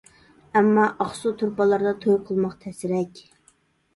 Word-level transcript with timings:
ئەمما 0.59 0.85
ئاقسۇ، 1.03 1.33
تۇرپانلاردا 1.41 1.91
توي 2.05 2.17
قىلماق 2.29 2.55
تەسرەك. 2.65 3.21